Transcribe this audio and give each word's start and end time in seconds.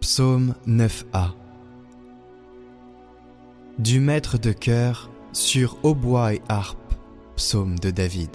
Psaume 0.00 0.54
9a 0.66 1.32
Du 3.78 4.00
maître 4.00 4.38
de 4.38 4.50
cœur 4.50 5.10
sur 5.34 5.76
hautbois 5.82 6.32
et 6.32 6.42
harpe, 6.48 6.94
psaume 7.36 7.78
de 7.78 7.90
David. 7.90 8.34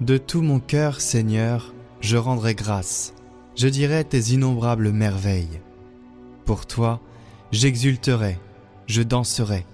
De 0.00 0.18
tout 0.18 0.42
mon 0.42 0.58
cœur, 0.58 1.00
Seigneur, 1.00 1.72
je 2.00 2.16
rendrai 2.16 2.56
grâce, 2.56 3.14
je 3.54 3.68
dirai 3.68 4.04
tes 4.04 4.32
innombrables 4.32 4.90
merveilles. 4.90 5.60
Pour 6.44 6.66
toi, 6.66 7.00
j'exulterai, 7.52 8.40
je 8.86 9.02
danserai, 9.02 9.66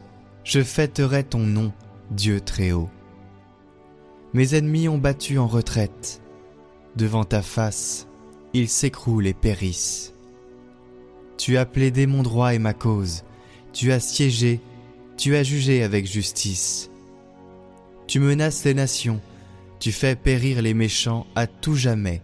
je 0.44 0.62
fêterai 0.62 1.24
ton 1.24 1.40
nom, 1.40 1.72
Dieu 2.10 2.42
très 2.42 2.72
haut. 2.72 2.90
Mes 4.34 4.54
ennemis 4.54 4.90
ont 4.90 4.98
battu 4.98 5.38
en 5.38 5.46
retraite, 5.46 6.20
devant 6.96 7.24
ta 7.24 7.40
face, 7.40 8.06
ils 8.52 8.68
s'écroulent 8.68 9.26
et 9.26 9.32
périssent. 9.32 10.13
Tu 11.36 11.56
as 11.56 11.66
plaidé 11.66 12.06
mon 12.06 12.22
droit 12.22 12.54
et 12.54 12.58
ma 12.58 12.74
cause, 12.74 13.24
tu 13.72 13.92
as 13.92 14.00
siégé, 14.00 14.60
tu 15.16 15.36
as 15.36 15.42
jugé 15.42 15.82
avec 15.82 16.06
justice. 16.06 16.90
Tu 18.06 18.20
menaces 18.20 18.64
les 18.64 18.74
nations, 18.74 19.20
tu 19.78 19.92
fais 19.92 20.16
périr 20.16 20.62
les 20.62 20.74
méchants 20.74 21.26
à 21.34 21.46
tout 21.46 21.74
jamais, 21.74 22.22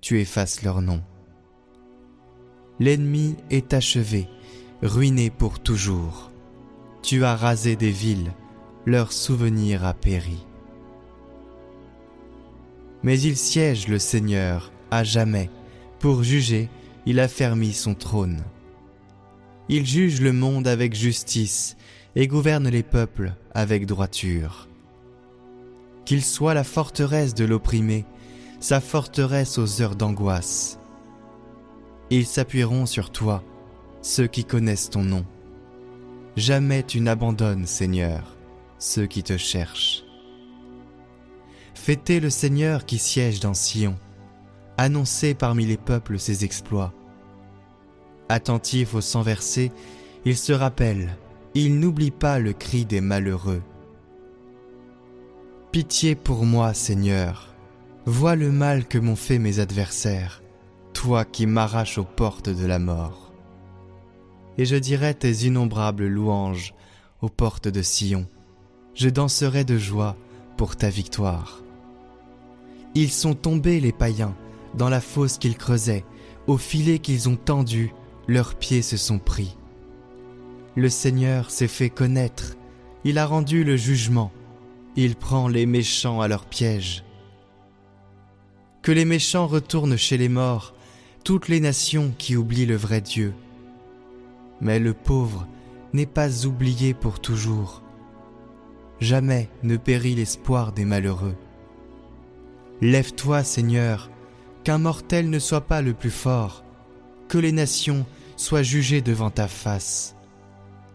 tu 0.00 0.20
effaces 0.20 0.62
leur 0.62 0.82
nom. 0.82 1.02
L'ennemi 2.78 3.36
est 3.50 3.74
achevé, 3.74 4.28
ruiné 4.82 5.30
pour 5.30 5.60
toujours. 5.60 6.30
Tu 7.02 7.24
as 7.24 7.36
rasé 7.36 7.76
des 7.76 7.90
villes, 7.90 8.32
leur 8.86 9.12
souvenir 9.12 9.84
a 9.84 9.94
péri. 9.94 10.46
Mais 13.02 13.20
il 13.20 13.36
siège 13.36 13.88
le 13.88 13.98
Seigneur 13.98 14.72
à 14.90 15.04
jamais, 15.04 15.50
pour 15.98 16.22
juger 16.22 16.68
il 17.06 17.20
affermit 17.20 17.72
son 17.72 17.94
trône. 17.94 18.42
Il 19.68 19.86
juge 19.86 20.20
le 20.20 20.32
monde 20.32 20.68
avec 20.68 20.94
justice 20.94 21.76
et 22.14 22.26
gouverne 22.26 22.68
les 22.68 22.82
peuples 22.82 23.32
avec 23.54 23.86
droiture. 23.86 24.68
Qu'il 26.04 26.22
soit 26.22 26.54
la 26.54 26.64
forteresse 26.64 27.34
de 27.34 27.44
l'opprimé, 27.44 28.04
sa 28.60 28.80
forteresse 28.80 29.58
aux 29.58 29.82
heures 29.82 29.96
d'angoisse. 29.96 30.78
Ils 32.10 32.26
s'appuieront 32.26 32.86
sur 32.86 33.10
toi, 33.10 33.42
ceux 34.02 34.26
qui 34.26 34.44
connaissent 34.44 34.90
ton 34.90 35.02
nom. 35.02 35.24
Jamais 36.36 36.82
tu 36.82 37.00
n'abandonnes, 37.00 37.66
Seigneur, 37.66 38.36
ceux 38.78 39.06
qui 39.06 39.22
te 39.22 39.36
cherchent. 39.36 40.04
Fêtez 41.74 42.20
le 42.20 42.30
Seigneur 42.30 42.84
qui 42.84 42.98
siège 42.98 43.40
dans 43.40 43.54
Sion 43.54 43.96
annoncer 44.78 45.34
parmi 45.34 45.66
les 45.66 45.76
peuples 45.76 46.18
ses 46.18 46.44
exploits. 46.44 46.92
Attentif 48.28 48.94
aux 48.94 49.00
sang 49.00 49.22
versés, 49.22 49.72
il 50.24 50.36
se 50.36 50.52
rappelle, 50.52 51.16
il 51.54 51.78
n'oublie 51.78 52.10
pas 52.10 52.38
le 52.38 52.52
cri 52.52 52.84
des 52.84 53.00
malheureux. 53.00 53.62
Pitié 55.70 56.14
pour 56.14 56.44
moi, 56.44 56.74
Seigneur, 56.74 57.54
vois 58.06 58.36
le 58.36 58.50
mal 58.50 58.86
que 58.86 58.98
m'ont 58.98 59.16
fait 59.16 59.38
mes 59.38 59.58
adversaires, 59.58 60.42
toi 60.92 61.24
qui 61.24 61.46
m'arraches 61.46 61.98
aux 61.98 62.04
portes 62.04 62.50
de 62.50 62.66
la 62.66 62.78
mort. 62.78 63.32
Et 64.58 64.64
je 64.64 64.76
dirai 64.76 65.14
tes 65.14 65.46
innombrables 65.46 66.06
louanges 66.06 66.74
aux 67.20 67.28
portes 67.28 67.68
de 67.68 67.82
Sion, 67.82 68.26
je 68.94 69.08
danserai 69.08 69.64
de 69.64 69.78
joie 69.78 70.16
pour 70.56 70.76
ta 70.76 70.90
victoire. 70.90 71.62
Ils 72.94 73.10
sont 73.10 73.34
tombés 73.34 73.80
les 73.80 73.92
païens, 73.92 74.34
dans 74.74 74.88
la 74.88 75.00
fosse 75.00 75.38
qu'ils 75.38 75.56
creusaient, 75.56 76.04
au 76.46 76.56
filet 76.56 76.98
qu'ils 76.98 77.28
ont 77.28 77.36
tendu, 77.36 77.92
leurs 78.28 78.54
pieds 78.54 78.82
se 78.82 78.96
sont 78.96 79.18
pris. 79.18 79.56
Le 80.76 80.88
Seigneur 80.88 81.50
s'est 81.50 81.68
fait 81.68 81.90
connaître, 81.90 82.56
il 83.04 83.18
a 83.18 83.26
rendu 83.26 83.64
le 83.64 83.76
jugement, 83.76 84.32
il 84.96 85.16
prend 85.16 85.48
les 85.48 85.66
méchants 85.66 86.20
à 86.20 86.28
leur 86.28 86.46
piège. 86.46 87.04
Que 88.82 88.92
les 88.92 89.04
méchants 89.04 89.46
retournent 89.46 89.96
chez 89.96 90.16
les 90.16 90.28
morts, 90.28 90.74
toutes 91.24 91.48
les 91.48 91.60
nations 91.60 92.12
qui 92.18 92.36
oublient 92.36 92.66
le 92.66 92.76
vrai 92.76 93.00
Dieu. 93.00 93.32
Mais 94.60 94.78
le 94.78 94.92
pauvre 94.92 95.46
n'est 95.92 96.06
pas 96.06 96.46
oublié 96.46 96.94
pour 96.94 97.20
toujours. 97.20 97.82
Jamais 99.00 99.48
ne 99.62 99.76
périt 99.76 100.14
l'espoir 100.14 100.72
des 100.72 100.84
malheureux. 100.84 101.36
Lève-toi, 102.80 103.44
Seigneur, 103.44 104.10
qu'un 104.64 104.78
mortel 104.78 105.30
ne 105.30 105.38
soit 105.38 105.62
pas 105.62 105.82
le 105.82 105.92
plus 105.92 106.10
fort, 106.10 106.64
que 107.28 107.38
les 107.38 107.52
nations 107.52 108.06
soient 108.36 108.62
jugées 108.62 109.00
devant 109.00 109.30
ta 109.30 109.48
face. 109.48 110.14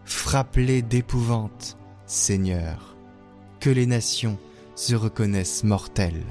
Frappe-les 0.04 0.82
d'épouvante, 0.82 1.76
Seigneur, 2.06 2.96
que 3.60 3.70
les 3.70 3.86
nations 3.86 4.38
se 4.74 4.94
reconnaissent 4.94 5.64
mortelles. 5.64 6.24